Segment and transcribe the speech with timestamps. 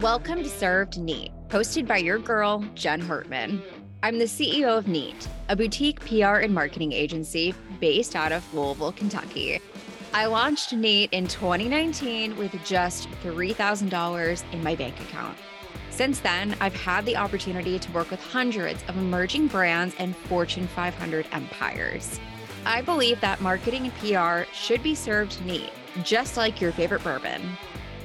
[0.00, 3.62] Welcome to Served Neat, hosted by your girl, Jen Hartman.
[4.02, 8.92] I'm the CEO of Neat, a boutique PR and marketing agency based out of Louisville,
[8.92, 9.58] Kentucky.
[10.12, 15.38] I launched Neat in 2019 with just $3,000 in my bank account.
[15.88, 20.66] Since then, I've had the opportunity to work with hundreds of emerging brands and Fortune
[20.66, 22.20] 500 empires.
[22.66, 25.70] I believe that marketing and PR should be served neat,
[26.02, 27.40] just like your favorite bourbon.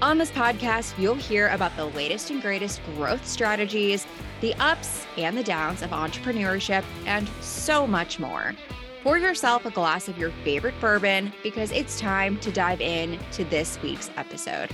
[0.02, 4.08] On this podcast, you'll hear about the latest and greatest growth strategies,
[4.42, 8.56] the ups and the downs of entrepreneurship, and so much more.
[9.04, 13.44] Pour yourself a glass of your favorite bourbon because it's time to dive in to
[13.46, 14.72] this week's episode.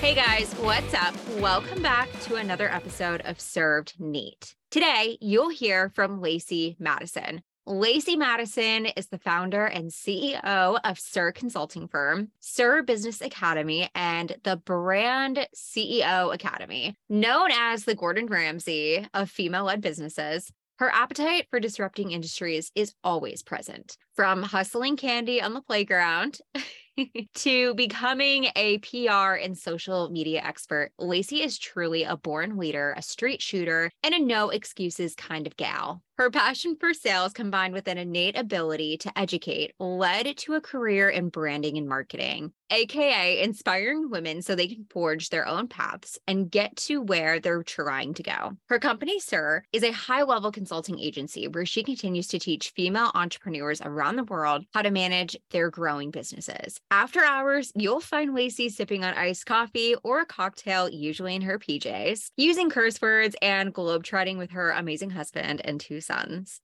[0.00, 1.14] Hey guys, what's up?
[1.38, 4.56] Welcome back to another episode of Served Neat.
[4.72, 7.42] Today, you'll hear from Lacey Madison.
[7.66, 14.34] Lacey Madison is the founder and CEO of SUR Consulting Firm, SUR Business Academy, and
[14.44, 16.96] the Brand CEO Academy.
[17.08, 20.50] Known as the Gordon Ramsay of female led businesses,
[20.80, 23.98] her appetite for disrupting industries is always present.
[24.16, 26.40] From hustling candy on the playground
[27.34, 33.02] to becoming a PR and social media expert, Lacey is truly a born leader, a
[33.02, 36.02] street shooter, and a no excuses kind of gal.
[36.20, 41.08] Her passion for sales combined with an innate ability to educate led to a career
[41.08, 46.50] in branding and marketing, aka inspiring women so they can forge their own paths and
[46.50, 48.52] get to where they're trying to go.
[48.68, 53.10] Her company, SUR, is a high level consulting agency where she continues to teach female
[53.14, 56.82] entrepreneurs around the world how to manage their growing businesses.
[56.90, 61.58] After hours, you'll find Lacey sipping on iced coffee or a cocktail, usually in her
[61.58, 66.02] PJs, using curse words and globetrotting with her amazing husband and two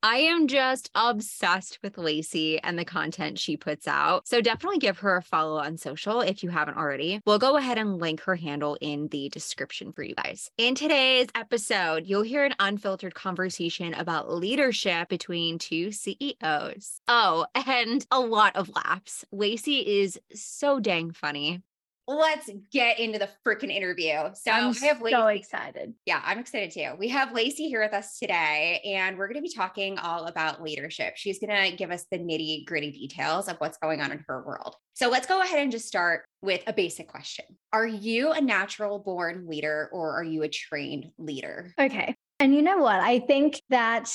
[0.03, 4.27] I am just obsessed with Lacey and the content she puts out.
[4.27, 7.21] So definitely give her a follow on social if you haven't already.
[7.25, 10.51] We'll go ahead and link her handle in the description for you guys.
[10.59, 17.01] In today's episode, you'll hear an unfiltered conversation about leadership between two CEOs.
[17.09, 19.25] Oh, and a lot of laughs.
[19.31, 21.63] Lacey is so dang funny
[22.07, 24.15] let's get into the freaking interview.
[24.35, 25.95] So I'm so excited.
[26.05, 26.93] Yeah, I'm excited too.
[26.99, 30.63] We have Lacey here with us today, and we're going to be talking all about
[30.63, 31.15] leadership.
[31.17, 34.43] She's going to give us the nitty gritty details of what's going on in her
[34.43, 34.77] world.
[34.95, 38.99] So let's go ahead and just start with a basic question Are you a natural
[38.99, 41.73] born leader or are you a trained leader?
[41.79, 42.15] Okay.
[42.39, 43.01] And you know what?
[43.01, 44.11] I think that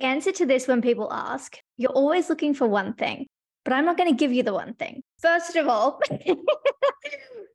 [0.00, 3.26] answer to this when people ask, you're always looking for one thing
[3.66, 5.02] but I'm not going to give you the one thing.
[5.20, 6.00] First of all,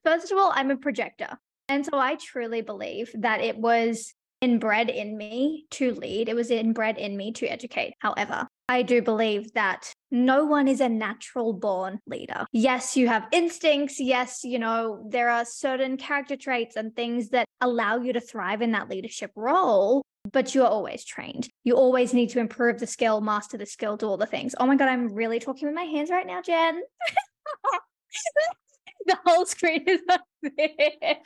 [0.04, 1.38] first of all, I'm a projector.
[1.70, 6.50] And so I truly believe that it was inbred in me to lead, it was
[6.50, 7.94] inbred in me to educate.
[8.00, 12.46] However, I do believe that no one is a natural born leader.
[12.52, 14.00] Yes, you have instincts.
[14.00, 18.62] Yes, you know, there are certain character traits and things that allow you to thrive
[18.62, 20.02] in that leadership role
[20.32, 21.50] but you're always trained.
[21.64, 24.54] You always need to improve the skill, master the skill, do all the things.
[24.60, 26.82] Oh my God, I'm really talking with my hands right now, Jen.
[29.06, 31.18] the whole screen is up there.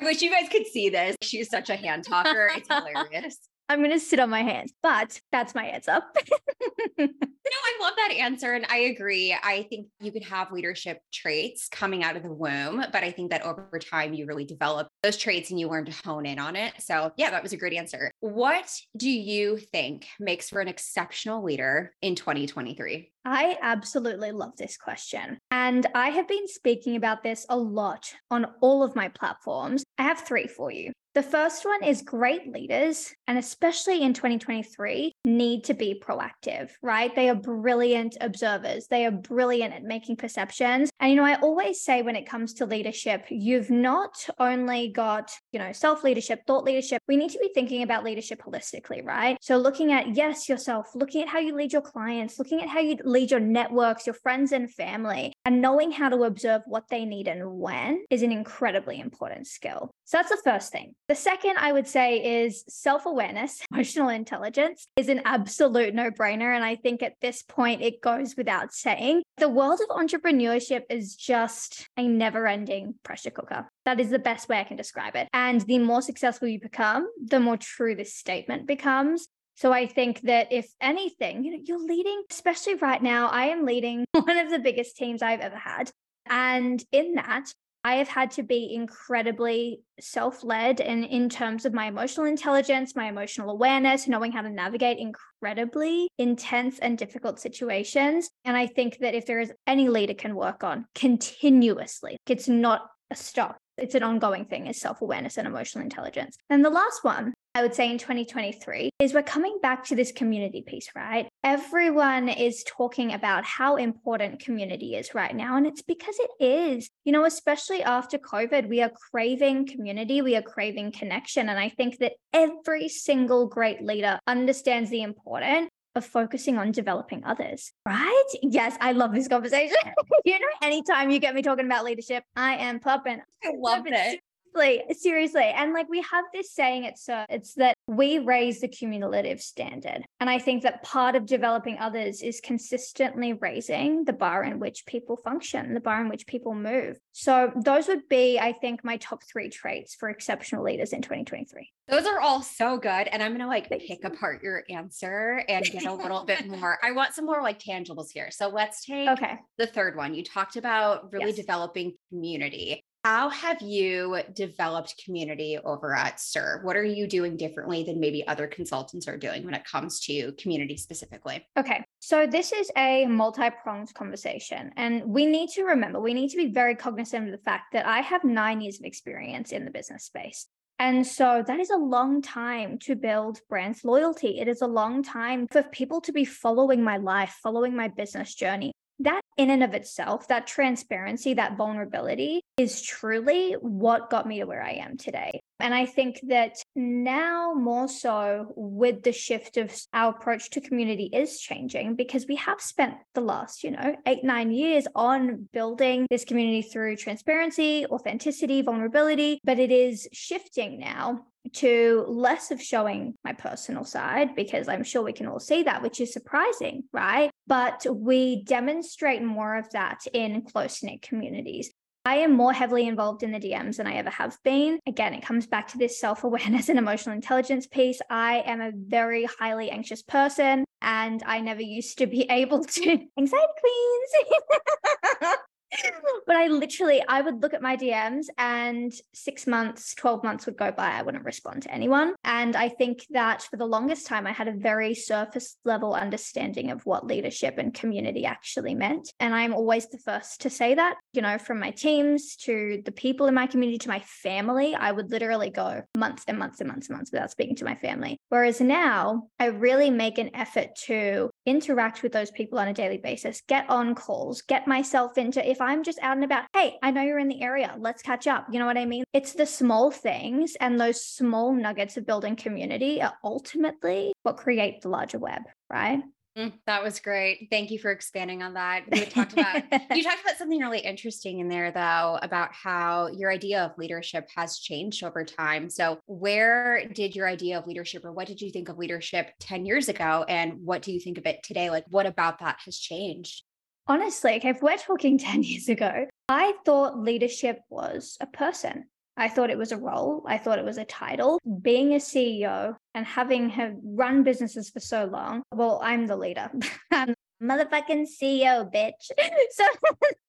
[0.00, 1.16] I wish you guys could see this.
[1.22, 2.50] She's such a hand talker.
[2.54, 3.38] It's hilarious.
[3.72, 5.92] I'm going to sit on my hands, but that's my answer.
[6.98, 8.52] no, I love that answer.
[8.52, 9.34] And I agree.
[9.42, 13.30] I think you could have leadership traits coming out of the womb, but I think
[13.30, 16.54] that over time you really develop those traits and you learn to hone in on
[16.54, 16.74] it.
[16.80, 18.10] So, yeah, that was a great answer.
[18.20, 23.10] What do you think makes for an exceptional leader in 2023?
[23.24, 25.38] I absolutely love this question.
[25.50, 29.82] And I have been speaking about this a lot on all of my platforms.
[29.96, 30.92] I have three for you.
[31.14, 37.14] The first one is great leaders, and especially in 2023, need to be proactive, right?
[37.14, 38.86] They are brilliant observers.
[38.86, 40.90] They are brilliant at making perceptions.
[41.00, 45.30] And, you know, I always say when it comes to leadership, you've not only got,
[45.52, 49.36] you know, self leadership, thought leadership, we need to be thinking about leadership holistically, right?
[49.42, 52.80] So looking at, yes, yourself, looking at how you lead your clients, looking at how
[52.80, 57.04] you lead your networks, your friends and family, and knowing how to observe what they
[57.04, 59.90] need and when is an incredibly important skill.
[60.06, 60.94] So that's the first thing.
[61.08, 66.54] The second I would say is self awareness, emotional intelligence is an absolute no brainer.
[66.54, 69.22] And I think at this point, it goes without saying.
[69.38, 73.68] The world of entrepreneurship is just a never ending pressure cooker.
[73.84, 75.28] That is the best way I can describe it.
[75.32, 79.26] And the more successful you become, the more true this statement becomes.
[79.56, 83.64] So I think that if anything, you know, you're leading, especially right now, I am
[83.64, 85.90] leading one of the biggest teams I've ever had.
[86.26, 87.52] And in that,
[87.84, 92.94] I have had to be incredibly self led and in terms of my emotional intelligence,
[92.94, 98.30] my emotional awareness, knowing how to navigate incredibly intense and difficult situations.
[98.44, 102.82] And I think that if there is any leader can work on continuously, it's not
[103.10, 103.61] a stop.
[103.78, 106.36] It's an ongoing thing is self-awareness and emotional intelligence.
[106.50, 110.10] And the last one I would say in 2023 is we're coming back to this
[110.10, 111.28] community piece, right?
[111.44, 115.58] Everyone is talking about how important community is right now.
[115.58, 120.34] And it's because it is, you know, especially after COVID, we are craving community, we
[120.34, 121.50] are craving connection.
[121.50, 127.24] And I think that every single great leader understands the importance of focusing on developing
[127.24, 128.24] others, right?
[128.42, 129.76] Yes, I love this conversation.
[130.24, 133.20] you know, anytime you get me talking about leadership, I am popping.
[133.44, 134.20] I love it
[134.54, 135.52] seriously, seriously.
[135.54, 139.40] And like we have this saying at SUR, uh, it's that we raise the cumulative
[139.40, 140.04] standard.
[140.20, 144.86] And I think that part of developing others is consistently raising the bar in which
[144.86, 146.98] people function, the bar in which people move.
[147.12, 151.70] So those would be, I think, my top three traits for exceptional leaders in 2023.
[151.88, 153.08] Those are all so good.
[153.08, 156.78] And I'm going to like pick apart your answer and get a little bit more.
[156.82, 158.30] I want some more like tangibles here.
[158.30, 159.38] So let's take okay.
[159.58, 160.14] the third one.
[160.14, 161.36] You talked about really yes.
[161.36, 162.84] developing community.
[163.04, 166.60] How have you developed community over at SUR?
[166.62, 170.30] What are you doing differently than maybe other consultants are doing when it comes to
[170.34, 171.44] community specifically?
[171.58, 171.84] Okay.
[171.98, 174.70] So, this is a multi pronged conversation.
[174.76, 177.86] And we need to remember, we need to be very cognizant of the fact that
[177.86, 180.46] I have nine years of experience in the business space.
[180.78, 184.38] And so that is a long time to build brand loyalty.
[184.38, 188.32] It is a long time for people to be following my life, following my business
[188.32, 194.38] journey that in and of itself, that transparency, that vulnerability is truly what got me
[194.40, 195.40] to where I am today.
[195.62, 201.04] And I think that now more so with the shift of our approach to community
[201.12, 206.06] is changing because we have spent the last, you know, eight, nine years on building
[206.10, 213.14] this community through transparency, authenticity, vulnerability, but it is shifting now to less of showing
[213.24, 217.30] my personal side because I'm sure we can all see that, which is surprising, right?
[217.46, 221.70] But we demonstrate more of that in close knit communities.
[222.04, 224.80] I am more heavily involved in the DMs than I ever have been.
[224.86, 228.00] Again, it comes back to this self awareness and emotional intelligence piece.
[228.10, 232.98] I am a very highly anxious person and I never used to be able to.
[233.18, 235.38] Anxiety queens.
[236.26, 240.56] but I literally, I would look at my DMs and six months, 12 months would
[240.56, 240.90] go by.
[240.90, 242.14] I wouldn't respond to anyone.
[242.24, 246.70] And I think that for the longest time, I had a very surface level understanding
[246.70, 249.12] of what leadership and community actually meant.
[249.20, 252.92] And I'm always the first to say that, you know, from my teams to the
[252.92, 256.68] people in my community to my family, I would literally go months and months and
[256.68, 258.18] months and months without speaking to my family.
[258.28, 262.98] Whereas now I really make an effort to interact with those people on a daily
[262.98, 266.90] basis, get on calls, get myself into, if I'm just out and about, hey, I
[266.90, 268.46] know you're in the area, let's catch up.
[268.50, 269.04] You know what I mean?
[269.12, 274.82] It's the small things and those small nuggets of building community are ultimately what create
[274.82, 276.02] the larger web, right?
[276.36, 277.48] Mm, that was great.
[277.50, 278.84] Thank you for expanding on that.
[278.90, 279.56] We talked about
[279.94, 284.28] you talked about something really interesting in there though about how your idea of leadership
[284.34, 285.68] has changed over time.
[285.68, 289.66] So, where did your idea of leadership or what did you think of leadership 10
[289.66, 291.68] years ago and what do you think of it today?
[291.68, 293.42] Like what about that has changed?
[293.86, 298.84] Honestly, if we're talking 10 years ago, I thought leadership was a person.
[299.16, 300.24] I thought it was a role.
[300.26, 301.38] I thought it was a title.
[301.60, 306.50] Being a CEO and having have run businesses for so long, well, I'm the leader.
[306.90, 309.10] I'm motherfucking CEO, bitch.
[309.50, 309.64] So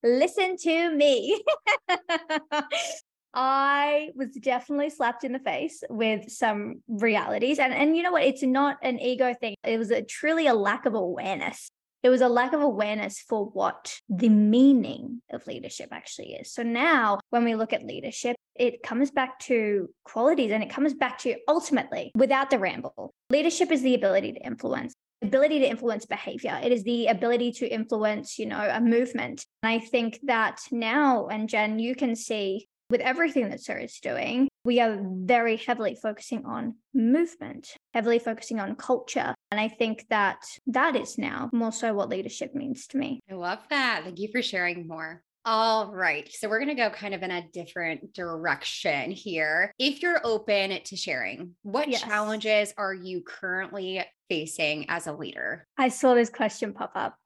[0.04, 1.42] listen to me.
[3.34, 7.58] I was definitely slapped in the face with some realities.
[7.58, 8.24] And and you know what?
[8.24, 9.56] It's not an ego thing.
[9.64, 11.72] It was a truly a lack of awareness
[12.04, 16.52] it was a lack of awareness for what the meaning of leadership actually is.
[16.52, 20.94] So now when we look at leadership, it comes back to qualities and it comes
[20.94, 23.14] back to ultimately without the ramble.
[23.30, 27.66] Leadership is the ability to influence ability to influence behavior it is the ability to
[27.66, 32.68] influence you know a movement and i think that now and jen you can see
[32.94, 38.60] with everything that SUR is doing, we are very heavily focusing on movement, heavily focusing
[38.60, 39.34] on culture.
[39.50, 43.20] And I think that that is now more so what leadership means to me.
[43.28, 44.02] I love that.
[44.04, 45.24] Thank you for sharing more.
[45.46, 46.32] All right.
[46.32, 49.74] So we're going to go kind of in a different direction here.
[49.78, 52.02] If you're open to sharing, what yes.
[52.02, 55.68] challenges are you currently facing as a leader?
[55.78, 57.18] I saw this question pop up.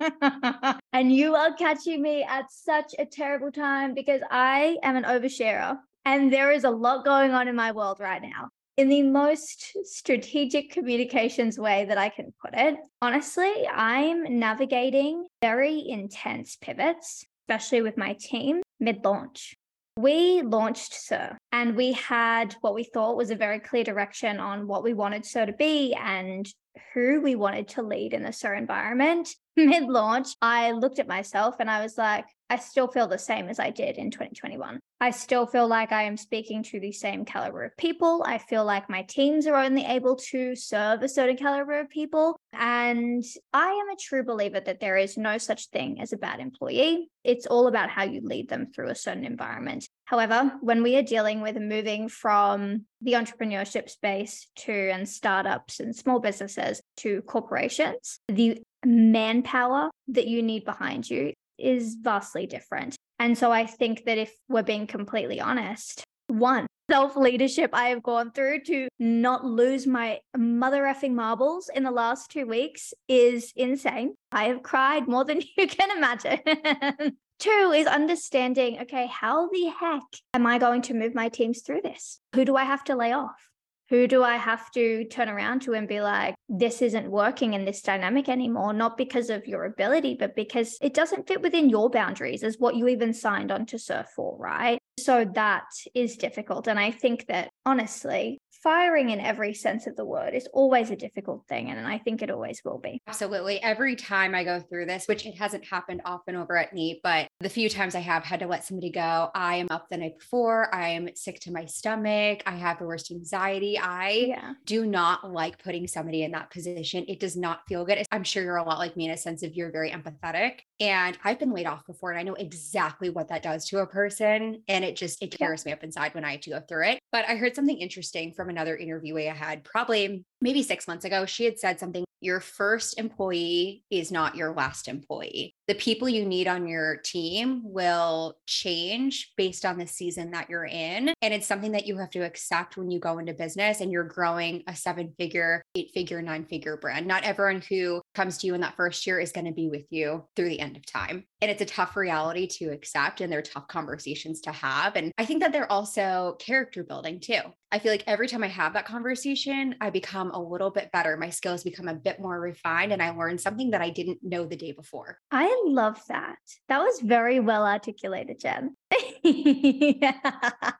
[0.92, 5.78] and you are catching me at such a terrible time because I am an oversharer
[6.04, 8.48] and there is a lot going on in my world right now.
[8.78, 15.84] In the most strategic communications way that I can put it, honestly, I'm navigating very
[15.88, 19.56] intense pivots, especially with my team mid launch.
[19.96, 24.68] we launched SUR and we had what we thought was a very clear direction on
[24.68, 26.48] what we wanted SUR to be and
[26.94, 29.28] who we wanted to lead in the SUR environment.
[29.56, 33.48] Mid launch, I looked at myself and I was like, I still feel the same
[33.48, 34.78] as I did in 2021.
[35.00, 38.24] I still feel like I am speaking to the same caliber of people.
[38.26, 42.36] I feel like my teams are only able to serve a certain caliber of people.
[42.52, 46.40] And I am a true believer that there is no such thing as a bad
[46.40, 47.10] employee.
[47.22, 49.88] It's all about how you lead them through a certain environment.
[50.08, 55.94] However, when we are dealing with moving from the entrepreneurship space to and startups and
[55.94, 62.96] small businesses to corporations, the manpower that you need behind you is vastly different.
[63.18, 68.02] And so I think that if we're being completely honest, one, self leadership I have
[68.02, 73.52] gone through to not lose my mother effing marbles in the last two weeks is
[73.56, 74.14] insane.
[74.32, 77.18] I have cried more than you can imagine.
[77.38, 80.02] Two is understanding okay, how the heck
[80.34, 82.20] am I going to move my teams through this?
[82.34, 83.48] Who do I have to lay off?
[83.88, 87.64] who do I have to turn around to and be like, this isn't working in
[87.64, 88.72] this dynamic anymore?
[88.72, 92.74] Not because of your ability, but because it doesn't fit within your boundaries as what
[92.74, 94.78] you even signed on to surf for, right?
[94.98, 95.64] So that
[95.94, 96.66] is difficult.
[96.66, 100.96] And I think that honestly, firing in every sense of the word is always a
[100.96, 101.70] difficult thing.
[101.70, 103.00] And I think it always will be.
[103.06, 103.62] Absolutely.
[103.62, 107.28] Every time I go through this, which it hasn't happened often over at Neat, but
[107.40, 110.18] the few times I have had to let somebody go, I am up the night
[110.18, 110.74] before.
[110.74, 112.42] I am sick to my stomach.
[112.46, 113.78] I have the worst anxiety.
[113.78, 114.52] I yeah.
[114.64, 117.04] do not like putting somebody in that position.
[117.08, 118.04] It does not feel good.
[118.10, 120.60] I'm sure you're a lot like me in a sense of you're very empathetic.
[120.80, 123.86] And I've been laid off before and I know exactly what that does to a
[123.86, 124.62] person.
[124.68, 125.70] And it just, it tears yeah.
[125.70, 127.00] me up inside when I have to go through it.
[127.12, 131.26] But I heard something interesting from another interviewee I had probably maybe six months ago.
[131.26, 135.54] She had said something your first employee is not your last employee.
[135.68, 140.66] The people you need on your team will change based on the season that you're
[140.66, 141.12] in.
[141.22, 144.04] And it's something that you have to accept when you go into business and you're
[144.04, 147.06] growing a seven figure, eight figure, nine figure brand.
[147.06, 149.86] Not everyone who comes to you in that first year is going to be with
[149.90, 151.24] you through the end of time.
[151.40, 154.96] And it's a tough reality to accept, and they're tough conversations to have.
[154.96, 157.40] And I think that they're also character building too.
[157.70, 161.16] I feel like every time I have that conversation, I become a little bit better.
[161.16, 164.44] My skills become a bit more refined, and I learned something that I didn't know
[164.46, 165.18] the day before.
[165.30, 166.38] I love that.
[166.68, 168.76] That was very well articulated, Jen.
[169.22, 170.12] yeah.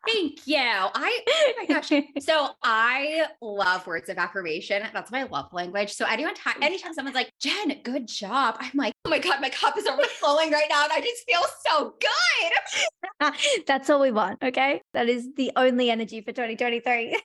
[0.06, 0.56] Thank you.
[0.58, 1.92] I oh my gosh.
[2.20, 4.82] So I love words of affirmation.
[4.92, 5.92] That's my love language.
[5.92, 8.56] So anyone anytime someone's like, Jen, good job.
[8.60, 10.84] I'm like, oh my God, my cup is overflowing right now.
[10.84, 13.34] And I just feel so good.
[13.66, 14.42] That's all we want.
[14.42, 14.82] Okay.
[14.94, 17.20] That is the only energy for 2023.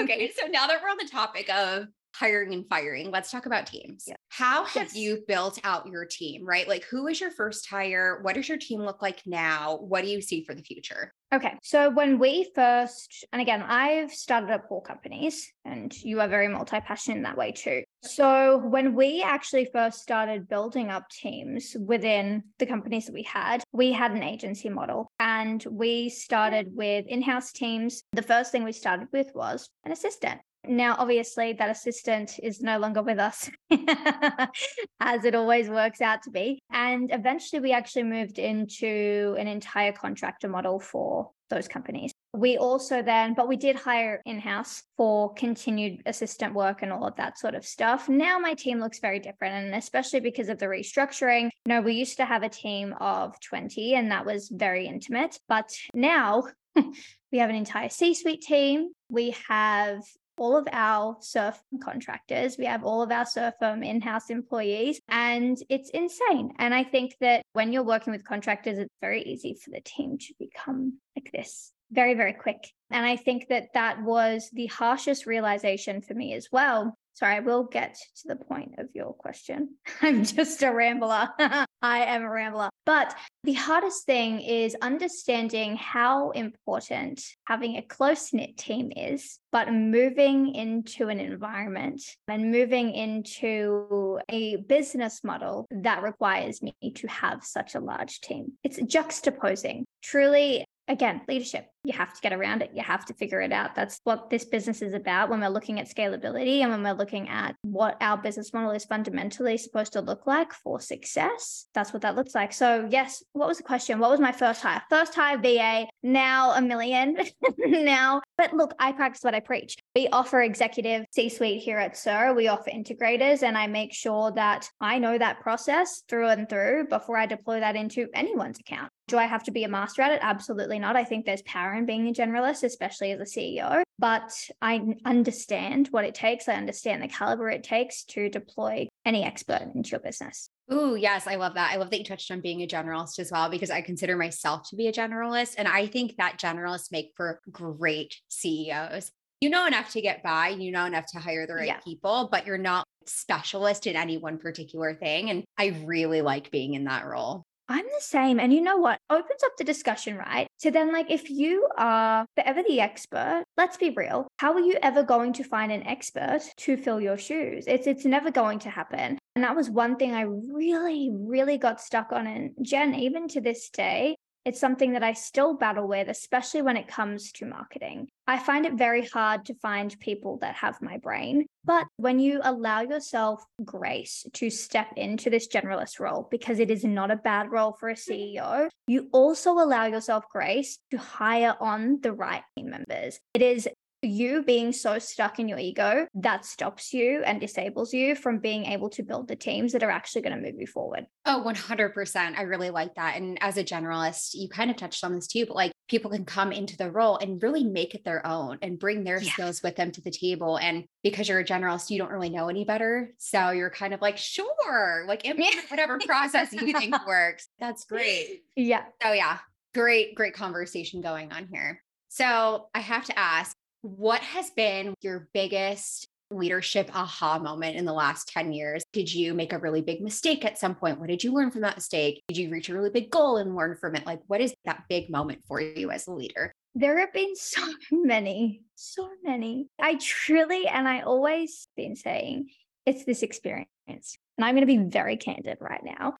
[0.00, 0.32] okay.
[0.36, 1.86] So now that we're on the topic of
[2.20, 4.04] hiring and firing, let's talk about teams.
[4.06, 4.16] Yeah.
[4.28, 4.94] How have yes.
[4.94, 6.68] you built out your team, right?
[6.68, 8.20] Like, who was your first hire?
[8.20, 9.78] What does your team look like now?
[9.80, 11.14] What do you see for the future?
[11.32, 11.54] Okay.
[11.62, 16.48] So, when we first, and again, I've started up four companies, and you are very
[16.48, 17.84] multi passionate in that way too.
[18.02, 23.62] So, when we actually first started building up teams within the companies that we had,
[23.72, 26.10] we had an agency model and we mm-hmm.
[26.10, 28.02] started with in house teams.
[28.12, 30.40] The first thing we started with was an assistant.
[30.66, 33.50] Now, obviously, that assistant is no longer with us,
[35.00, 36.58] as it always works out to be.
[36.70, 42.12] And eventually, we actually moved into an entire contractor model for those companies.
[42.32, 47.06] We also then, but we did hire in house for continued assistant work and all
[47.06, 48.08] of that sort of stuff.
[48.08, 49.66] Now my team looks very different.
[49.66, 53.38] And especially because of the restructuring, you know, we used to have a team of
[53.40, 55.40] 20 and that was very intimate.
[55.48, 56.44] But now
[56.76, 58.92] we have an entire C suite team.
[59.08, 60.02] We have
[60.40, 62.56] all of our SUR contractors.
[62.56, 66.54] We have all of our SUR firm um, in house employees, and it's insane.
[66.58, 70.16] And I think that when you're working with contractors, it's very easy for the team
[70.18, 72.72] to become like this very, very quick.
[72.90, 77.40] And I think that that was the harshest realization for me as well Sorry, I
[77.40, 79.76] will get to the point of your question.
[80.02, 81.28] I'm just a rambler.
[81.38, 81.66] I
[82.04, 82.70] am a rambler.
[82.86, 89.70] But the hardest thing is understanding how important having a close knit team is, but
[89.70, 97.44] moving into an environment and moving into a business model that requires me to have
[97.44, 98.52] such a large team.
[98.64, 99.84] It's juxtaposing.
[100.02, 101.66] Truly, again, leadership.
[101.84, 102.72] You have to get around it.
[102.74, 103.74] You have to figure it out.
[103.74, 107.28] That's what this business is about when we're looking at scalability and when we're looking
[107.28, 111.66] at what our business model is fundamentally supposed to look like for success.
[111.74, 112.52] That's what that looks like.
[112.52, 113.98] So, yes, what was the question?
[113.98, 114.82] What was my first hire?
[114.90, 117.16] First hire VA, now a million.
[117.58, 119.76] now, but look, I practice what I preach.
[119.96, 122.34] We offer executive C suite here at SUR.
[122.34, 126.88] We offer integrators, and I make sure that I know that process through and through
[126.88, 128.90] before I deploy that into anyone's account.
[129.08, 130.20] Do I have to be a master at it?
[130.22, 130.94] Absolutely not.
[130.94, 135.88] I think there's power in being a generalist, especially as a CEO, but I understand
[135.90, 136.48] what it takes.
[136.48, 140.48] I understand the caliber it takes to deploy any expert into your business.
[140.70, 141.72] Oh, yes, I love that.
[141.72, 144.68] I love that you touched on being a generalist as well, because I consider myself
[144.70, 145.54] to be a generalist.
[145.58, 149.10] And I think that generalists make for great CEOs.
[149.40, 151.78] You know enough to get by, you know enough to hire the right yeah.
[151.78, 155.30] people, but you're not specialist in any one particular thing.
[155.30, 157.44] And I really like being in that role.
[157.70, 158.40] I'm the same.
[158.40, 158.98] And you know what?
[159.08, 160.48] Opens up the discussion, right?
[160.58, 164.26] So then, like, if you are forever the expert, let's be real.
[164.38, 167.64] How are you ever going to find an expert to fill your shoes?
[167.68, 169.18] It's it's never going to happen.
[169.36, 172.26] And that was one thing I really, really got stuck on.
[172.26, 176.76] And Jen, even to this day, it's something that I still battle with, especially when
[176.76, 178.08] it comes to marketing.
[178.26, 181.46] I find it very hard to find people that have my brain.
[181.64, 186.84] But when you allow yourself grace to step into this generalist role, because it is
[186.84, 188.38] not a bad role for a mm.
[188.38, 193.20] CEO, you also allow yourself grace to hire on the right team members.
[193.34, 193.68] It is
[194.02, 198.64] you being so stuck in your ego that stops you and disables you from being
[198.66, 201.06] able to build the teams that are actually going to move you forward.
[201.26, 202.36] Oh, 100%.
[202.36, 203.16] I really like that.
[203.16, 206.24] And as a generalist, you kind of touched on this too, but like people can
[206.24, 209.32] come into the role and really make it their own and bring their yeah.
[209.32, 210.56] skills with them to the table.
[210.56, 213.12] And because you're a generalist, you don't really know any better.
[213.18, 215.26] So you're kind of like, sure, like
[215.68, 217.48] whatever process you think works.
[217.58, 218.42] That's great.
[218.56, 218.84] Yeah.
[219.02, 219.38] So yeah,
[219.74, 221.82] great, great conversation going on here.
[222.08, 227.92] So I have to ask, what has been your biggest leadership aha moment in the
[227.92, 228.84] last 10 years?
[228.92, 231.00] Did you make a really big mistake at some point?
[231.00, 232.22] What did you learn from that mistake?
[232.28, 234.06] Did you reach a really big goal and learn from it?
[234.06, 236.52] Like, what is that big moment for you as a leader?
[236.74, 239.68] There have been so many, so many.
[239.80, 242.50] I truly, and I always been saying,
[242.86, 243.66] it's this experience.
[243.88, 246.14] And I'm going to be very candid right now.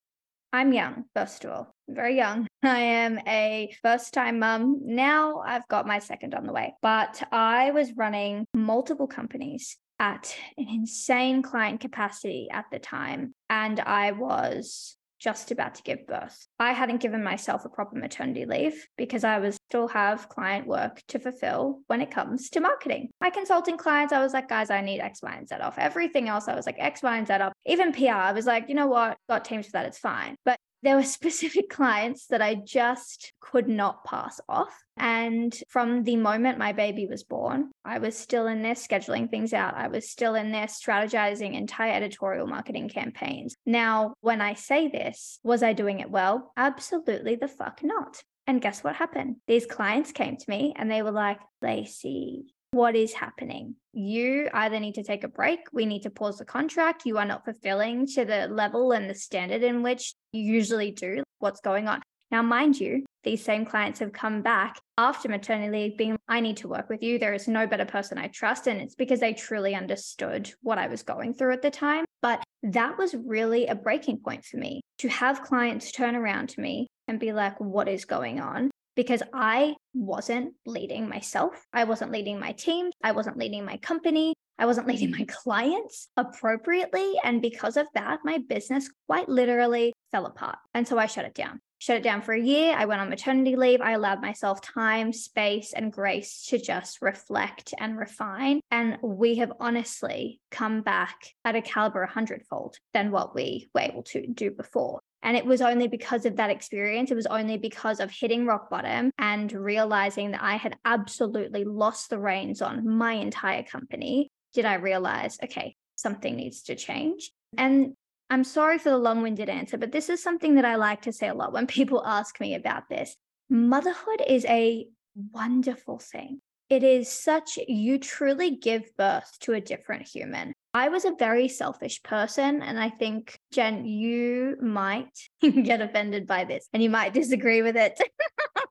[0.52, 2.46] I'm young, first of all, very young.
[2.62, 4.80] I am a first time mum.
[4.84, 10.34] Now I've got my second on the way, but I was running multiple companies at
[10.58, 13.34] an insane client capacity at the time.
[13.48, 16.46] And I was just about to give birth.
[16.58, 21.02] I hadn't given myself a proper maternity leave because I was still have client work
[21.08, 23.10] to fulfill when it comes to marketing.
[23.20, 25.78] My consulting clients, I was like, guys, I need X, Y, and Z off.
[25.78, 27.52] Everything else, I was like, X, Y, and Z off.
[27.66, 29.18] Even PR, I was like, you know what?
[29.28, 29.86] Got teams for that.
[29.86, 30.36] It's fine.
[30.46, 34.74] But there were specific clients that I just could not pass off.
[34.96, 39.52] And from the moment my baby was born, I was still in there scheduling things
[39.52, 39.74] out.
[39.74, 43.56] I was still in there strategizing entire editorial marketing campaigns.
[43.64, 46.52] Now, when I say this, was I doing it well?
[46.56, 48.22] Absolutely the fuck not.
[48.46, 49.36] And guess what happened?
[49.46, 53.74] These clients came to me and they were like, Lacey, what is happening.
[53.92, 57.24] You either need to take a break, we need to pause the contract, you are
[57.24, 61.22] not fulfilling to the level and the standard in which you usually do.
[61.38, 62.02] What's going on?
[62.30, 66.58] Now, mind you, these same clients have come back after maternity leave being, I need
[66.58, 67.18] to work with you.
[67.18, 68.68] There is no better person I trust.
[68.68, 72.04] And it's because they truly understood what I was going through at the time.
[72.22, 76.60] But that was really a breaking point for me to have clients turn around to
[76.60, 78.70] me and be like, what is going on?
[79.00, 81.64] Because I wasn't leading myself.
[81.72, 82.90] I wasn't leading my team.
[83.02, 84.34] I wasn't leading my company.
[84.58, 87.14] I wasn't leading my clients appropriately.
[87.24, 90.58] And because of that, my business quite literally fell apart.
[90.74, 91.60] And so I shut it down.
[91.78, 92.74] Shut it down for a year.
[92.76, 93.80] I went on maternity leave.
[93.80, 98.60] I allowed myself time, space, and grace to just reflect and refine.
[98.70, 103.80] And we have honestly come back at a caliber a hundredfold than what we were
[103.80, 105.00] able to do before.
[105.22, 108.70] And it was only because of that experience, it was only because of hitting rock
[108.70, 114.64] bottom and realizing that I had absolutely lost the reins on my entire company, did
[114.64, 117.30] I realize, okay, something needs to change.
[117.58, 117.94] And
[118.30, 121.12] I'm sorry for the long winded answer, but this is something that I like to
[121.12, 123.16] say a lot when people ask me about this.
[123.48, 124.86] Motherhood is a
[125.32, 126.40] wonderful thing.
[126.70, 130.52] It is such, you truly give birth to a different human.
[130.72, 132.62] I was a very selfish person.
[132.62, 135.10] And I think, Jen, you might
[135.42, 138.00] get offended by this and you might disagree with it.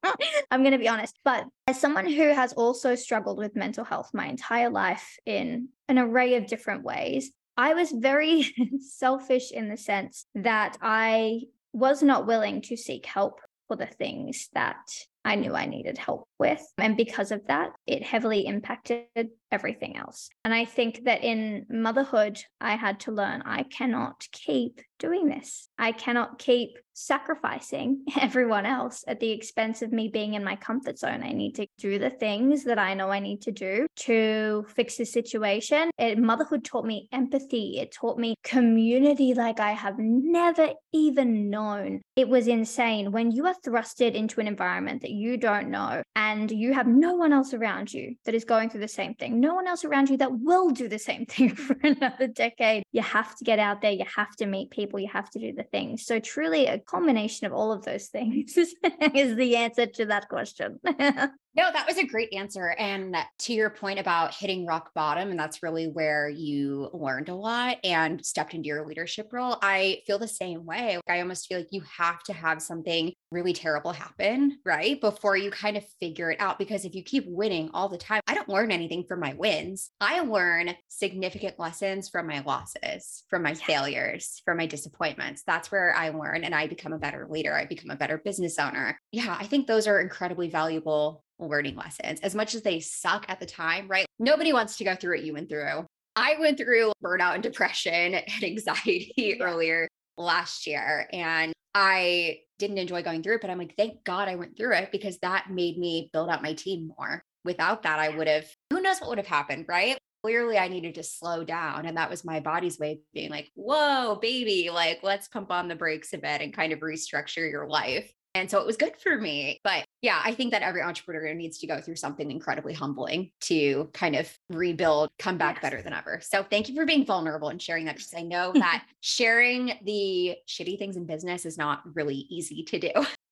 [0.50, 1.20] I'm going to be honest.
[1.26, 6.00] But as someone who has also struggled with mental health my entire life in an
[6.00, 11.42] array of different ways, I was very selfish in the sense that I
[11.74, 14.78] was not willing to seek help for the things that
[15.26, 16.62] I knew I needed help with.
[16.78, 20.30] And because of that, it heavily impacted everything else.
[20.46, 25.70] And I think that in motherhood, I had to learn I cannot keep doing this.
[25.78, 31.00] I cannot keep sacrificing everyone else at the expense of me being in my comfort
[31.00, 31.24] zone.
[31.24, 34.98] I need to do the things that I know I need to do to fix
[34.98, 35.90] the situation.
[35.98, 37.80] It, motherhood taught me empathy.
[37.80, 42.02] It taught me community like I have never even known.
[42.16, 46.52] It was insane when you are thrusted into an environment that you don't know and
[46.52, 49.56] you have no one else around you that is going through the same thing, no
[49.56, 52.84] one else around you that will do the same thing for another decade.
[52.92, 55.54] You have to get out there, you have to meet people, you have to do
[55.54, 56.06] the things.
[56.06, 58.58] So, truly, a combination of all of those things
[59.14, 60.80] is the answer to that question.
[61.56, 62.70] No, that was a great answer.
[62.78, 67.36] And to your point about hitting rock bottom, and that's really where you learned a
[67.36, 69.58] lot and stepped into your leadership role.
[69.62, 71.00] I feel the same way.
[71.10, 75.02] I almost feel like you have to have something really terrible happen, right?
[75.02, 76.60] Before you kind of figure it out.
[76.60, 79.90] Because if you keep winning all the time, I don't learn anything from my wins.
[80.00, 85.44] I learn significant lessons from my losses, from my failures, from my disappointments.
[85.48, 87.56] That's where I learn and I become a better leader.
[87.56, 89.00] I become a better business owner.
[89.12, 93.40] Yeah, I think those are incredibly valuable learning lessons as much as they suck at
[93.40, 94.06] the time, right?
[94.20, 95.86] Nobody wants to go through what you went through.
[96.16, 99.36] I went through burnout and depression and anxiety yeah.
[99.42, 101.08] earlier last year.
[101.14, 104.74] And I didn't enjoy going through it, but I'm like, thank God I went through
[104.74, 107.22] it because that made me build out my team more.
[107.46, 109.98] Without that, I would have, who knows what would have happened, right?
[110.24, 111.86] Clearly, I needed to slow down.
[111.86, 115.70] And that was my body's way of being like, whoa, baby, like, let's pump on
[115.70, 118.12] the brakes a bit and kind of restructure your life.
[118.36, 119.60] And so it was good for me.
[119.64, 123.90] But yeah, I think that every entrepreneur needs to go through something incredibly humbling to
[123.94, 125.62] kind of rebuild, come back yes.
[125.64, 126.20] better than ever.
[126.22, 130.36] So thank you for being vulnerable and sharing that because I know that sharing the
[130.48, 132.92] shitty things in business is not really easy to do.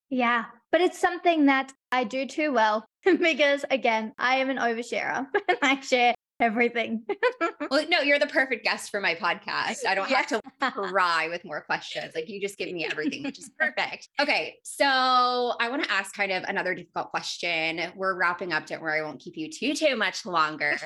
[0.10, 5.28] Yeah, but it's something that I do too well because again, I am an oversharer
[5.48, 7.04] and I share everything.
[7.72, 9.86] well, no, you're the perfect guest for my podcast.
[9.88, 10.18] I don't yeah.
[10.18, 12.14] have to cry with more questions.
[12.16, 14.10] Like you just give me everything, which is perfect.
[14.20, 14.56] Okay.
[14.64, 17.82] So I want to ask kind of another difficult question.
[17.96, 18.66] We're wrapping up.
[18.66, 20.78] Don't worry, I won't keep you too, too much longer.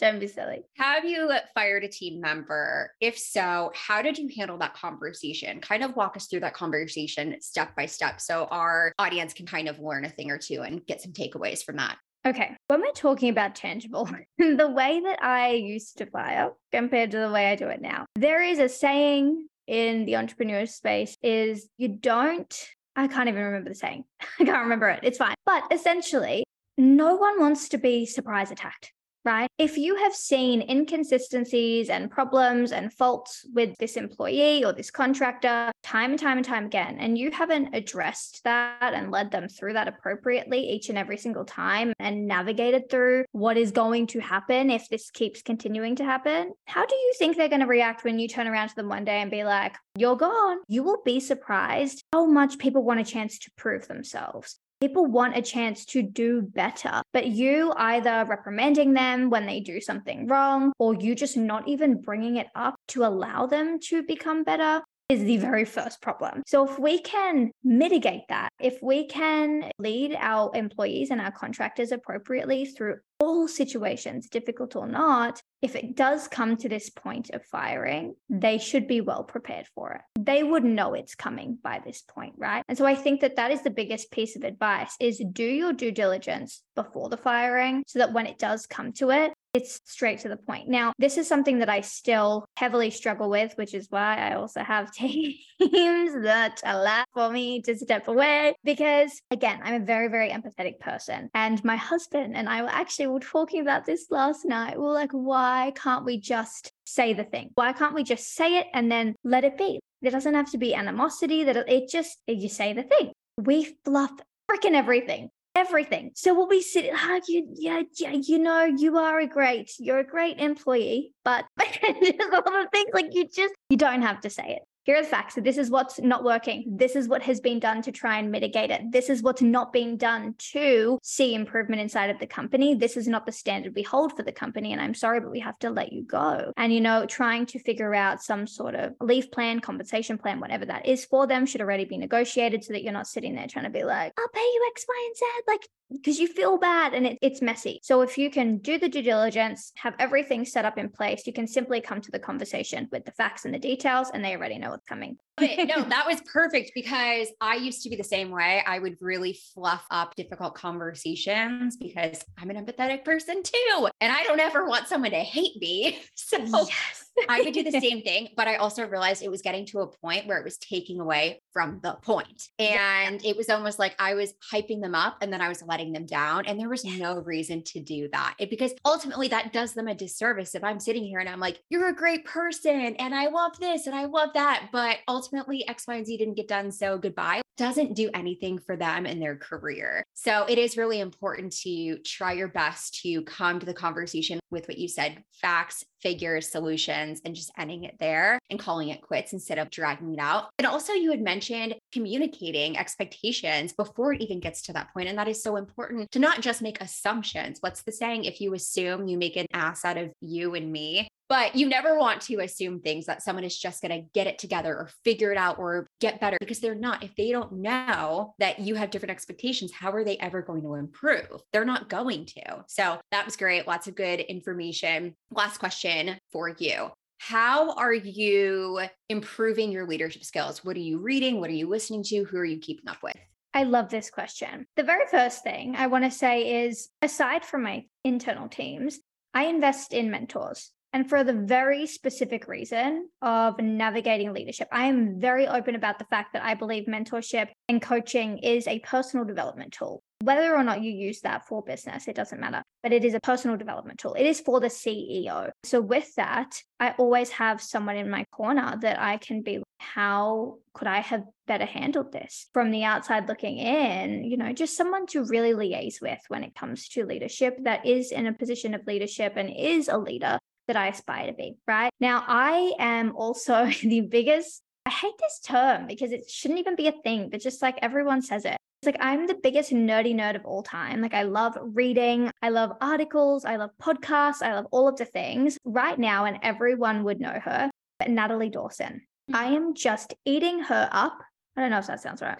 [0.00, 0.62] don't be silly.
[0.76, 2.92] Have you fired a team member?
[3.00, 5.60] If so, how did you handle that conversation?
[5.60, 9.68] Kind of walk us through that conversation step by step so our audience can kind
[9.68, 11.96] of learn a thing or two and get some takeaways from that.
[12.26, 14.08] Okay, when we're talking about tangible,
[14.38, 18.06] the way that I used to fire compared to the way I do it now,
[18.14, 22.54] there is a saying in the entrepreneur space is you don't,
[22.96, 24.04] I can't even remember the saying.
[24.40, 25.00] I can't remember it.
[25.02, 25.34] It's fine.
[25.44, 26.44] But essentially,
[26.78, 28.93] no one wants to be surprise attacked
[29.24, 29.48] right?
[29.58, 35.72] If you have seen inconsistencies and problems and faults with this employee or this contractor
[35.82, 39.74] time and time and time again, and you haven't addressed that and led them through
[39.74, 44.70] that appropriately each and every single time and navigated through what is going to happen
[44.70, 48.18] if this keeps continuing to happen, how do you think they're going to react when
[48.18, 50.58] you turn around to them one day and be like, you're gone?
[50.68, 55.34] You will be surprised how much people want a chance to prove themselves people want
[55.34, 60.74] a chance to do better, but you either reprimanding them when they do something wrong
[60.78, 65.22] or you just not even bringing it up to allow them to become better is
[65.22, 66.42] the very first problem.
[66.46, 71.92] So, if we can mitigate that, if we can lead our employees and our contractors
[71.92, 77.44] appropriately through all situations, difficult or not, if it does come to this point of
[77.44, 80.00] firing, they should be well prepared for it.
[80.18, 82.62] They would know it's coming by this point, right?
[82.68, 85.72] And so I think that that is the biggest piece of advice is do your
[85.72, 90.18] due diligence before the firing so that when it does come to it, it's straight
[90.18, 90.68] to the point.
[90.68, 94.60] Now, this is something that I still heavily struggle with, which is why I also
[94.60, 100.30] have teams that allow for me to step away because, again, I'm a very, very
[100.30, 101.30] empathetic person.
[101.34, 104.76] And my husband and I were actually were talking about this last night.
[104.78, 107.50] We are like, why can't we just say the thing?
[107.54, 109.78] Why can't we just say it and then let it be?
[110.02, 113.12] There doesn't have to be animosity, that it just, you say the thing.
[113.38, 114.10] We fluff
[114.50, 116.10] freaking everything everything.
[116.14, 120.00] So we'll be sitting, oh, you, yeah, yeah, you know, you are a great, you're
[120.00, 124.58] a great employee, but all the things like you just, you don't have to say
[124.60, 125.34] it here are the facts.
[125.36, 126.64] This is what's not working.
[126.66, 128.82] This is what has been done to try and mitigate it.
[128.90, 132.74] This is what's not being done to see improvement inside of the company.
[132.74, 134.72] This is not the standard we hold for the company.
[134.72, 136.52] And I'm sorry, but we have to let you go.
[136.56, 140.66] And, you know, trying to figure out some sort of leave plan, compensation plan, whatever
[140.66, 143.64] that is for them should already be negotiated so that you're not sitting there trying
[143.64, 145.24] to be like, I'll pay you X, Y, and Z.
[145.48, 147.80] Like, because you feel bad and it, it's messy.
[147.82, 151.32] So if you can do the due diligence, have everything set up in place, you
[151.32, 154.58] can simply come to the conversation with the facts and the details, and they already
[154.58, 155.16] know what's coming.
[155.40, 158.62] no, that was perfect because I used to be the same way.
[158.66, 163.88] I would really fluff up difficult conversations because I'm an empathetic person too.
[164.00, 166.00] And I don't ever want someone to hate me.
[166.16, 167.10] So yes.
[167.28, 168.28] I would do the same thing.
[168.36, 171.40] But I also realized it was getting to a point where it was taking away
[171.52, 172.48] from the point.
[172.58, 173.30] And yeah.
[173.30, 176.06] it was almost like I was hyping them up and then I was letting them
[176.06, 176.46] down.
[176.46, 179.94] And there was no reason to do that it, because ultimately that does them a
[179.94, 180.54] disservice.
[180.54, 183.86] If I'm sitting here and I'm like, you're a great person and I love this
[183.86, 184.68] and I love that.
[184.72, 186.70] But ultimately, ultimately X, Y, and Z didn't get done.
[186.70, 190.02] So goodbye doesn't do anything for them in their career.
[190.14, 194.66] So it is really important to try your best to come to the conversation with
[194.66, 199.32] what you said facts, figures, solutions, and just ending it there and calling it quits
[199.32, 200.50] instead of dragging it out.
[200.58, 205.08] And also, you had mentioned communicating expectations before it even gets to that point.
[205.08, 207.58] And that is so important to not just make assumptions.
[207.60, 208.24] What's the saying?
[208.24, 211.08] If you assume, you make an ass out of you and me.
[211.28, 214.38] But you never want to assume things that someone is just going to get it
[214.38, 217.02] together or figure it out or get better because they're not.
[217.02, 220.74] If they don't know that you have different expectations, how are they ever going to
[220.74, 221.40] improve?
[221.52, 222.64] They're not going to.
[222.68, 223.66] So that was great.
[223.66, 225.14] Lots of good information.
[225.30, 226.90] Last question for you.
[227.18, 230.62] How are you improving your leadership skills?
[230.62, 231.40] What are you reading?
[231.40, 232.24] What are you listening to?
[232.24, 233.16] Who are you keeping up with?
[233.54, 234.66] I love this question.
[234.76, 238.98] The very first thing I want to say is aside from my internal teams,
[239.32, 244.68] I invest in mentors and for the very specific reason of navigating leadership.
[244.70, 248.78] I am very open about the fact that I believe mentorship and coaching is a
[248.78, 250.04] personal development tool.
[250.22, 253.20] Whether or not you use that for business, it doesn't matter, but it is a
[253.20, 254.14] personal development tool.
[254.14, 255.50] It is for the CEO.
[255.64, 260.58] So, with that, I always have someone in my corner that I can be, how
[260.74, 264.24] could I have better handled this from the outside looking in?
[264.24, 268.12] You know, just someone to really liaise with when it comes to leadership that is
[268.12, 271.90] in a position of leadership and is a leader that I aspire to be, right?
[272.00, 276.88] Now, I am also the biggest, I hate this term because it shouldn't even be
[276.88, 278.56] a thing, but just like everyone says it.
[278.82, 281.00] It's like I'm the biggest nerdy nerd of all time.
[281.00, 285.06] Like I love reading, I love articles, I love podcasts, I love all of the
[285.06, 285.56] things.
[285.64, 289.00] Right now, and everyone would know her, but Natalie Dawson.
[289.30, 289.36] Mm-hmm.
[289.36, 291.18] I am just eating her up.
[291.56, 292.38] I don't know if that sounds right.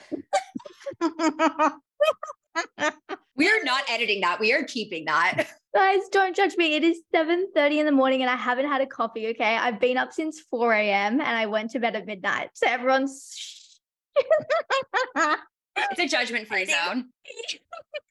[3.36, 4.40] we are not editing that.
[4.40, 5.46] We are keeping that.
[5.74, 6.76] Guys, don't judge me.
[6.76, 9.28] It is 7:30 in the morning and I haven't had a coffee.
[9.28, 9.56] Okay.
[9.56, 11.20] I've been up since 4 a.m.
[11.20, 12.50] and I went to bed at midnight.
[12.54, 13.80] So everyone's
[15.16, 17.06] it's a judgment free zone.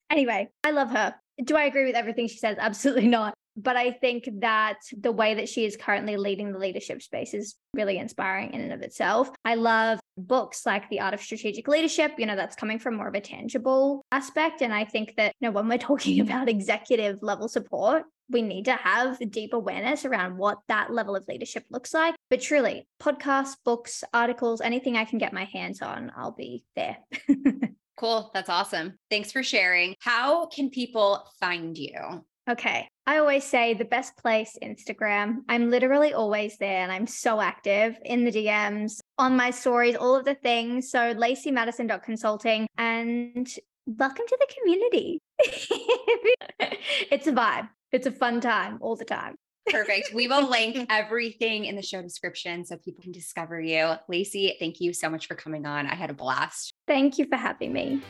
[0.10, 1.16] anyway, I love her.
[1.44, 2.58] Do I agree with everything she says?
[2.60, 3.34] Absolutely not.
[3.56, 7.56] But I think that the way that she is currently leading the leadership space is
[7.74, 9.30] really inspiring in and of itself.
[9.46, 13.08] I love books like The Art of Strategic Leadership, you know, that's coming from more
[13.08, 14.62] of a tangible aspect.
[14.62, 18.66] And I think that, you know, when we're talking about executive level support, we need
[18.66, 22.16] to have deep awareness around what that level of leadership looks like.
[22.30, 26.98] But truly, podcasts, books, articles, anything I can get my hands on, I'll be there.
[27.98, 28.32] cool.
[28.34, 28.98] That's awesome.
[29.10, 29.96] Thanks for sharing.
[30.00, 32.26] How can people find you?
[32.50, 32.88] Okay.
[33.06, 35.40] I always say the best place, Instagram.
[35.48, 40.16] I'm literally always there and I'm so active in the DMs, on my stories, all
[40.16, 40.92] of the things.
[40.92, 43.48] So laceymadison.consulting and
[43.86, 45.20] welcome to the community.
[45.40, 47.70] it's a vibe.
[47.92, 49.36] It's a fun time all the time.
[49.70, 50.14] Perfect.
[50.14, 53.94] We will link everything in the show description so people can discover you.
[54.10, 55.88] Lacey, thank you so much for coming on.
[55.88, 56.74] I had a blast.
[56.88, 58.02] Thank you for having me.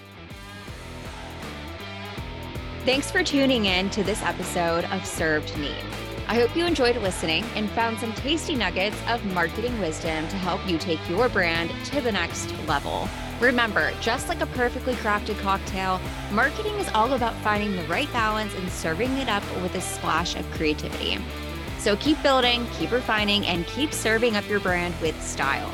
[2.85, 5.85] Thanks for tuning in to this episode of Served Neat.
[6.27, 10.59] I hope you enjoyed listening and found some tasty nuggets of marketing wisdom to help
[10.67, 13.07] you take your brand to the next level.
[13.39, 16.01] Remember, just like a perfectly crafted cocktail,
[16.33, 20.35] marketing is all about finding the right balance and serving it up with a splash
[20.35, 21.17] of creativity.
[21.79, 25.71] So keep building, keep refining, and keep serving up your brand with style.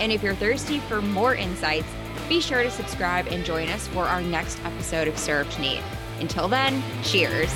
[0.00, 1.86] And if you're thirsty for more insights,
[2.28, 5.82] be sure to subscribe and join us for our next episode of Served Neat.
[6.20, 7.52] Until then, cheers.